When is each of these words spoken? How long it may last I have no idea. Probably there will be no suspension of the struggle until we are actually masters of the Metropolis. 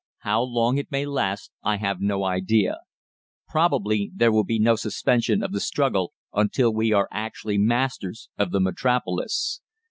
How 0.21 0.41
long 0.41 0.79
it 0.79 0.89
may 0.89 1.05
last 1.05 1.51
I 1.61 1.77
have 1.77 2.01
no 2.01 2.23
idea. 2.23 2.77
Probably 3.47 4.09
there 4.15 4.31
will 4.31 4.43
be 4.43 4.57
no 4.57 4.75
suspension 4.75 5.43
of 5.43 5.51
the 5.51 5.59
struggle 5.59 6.13
until 6.33 6.73
we 6.73 6.91
are 6.91 7.07
actually 7.11 7.59
masters 7.59 8.27
of 8.35 8.49
the 8.49 8.59
Metropolis. 8.61 9.61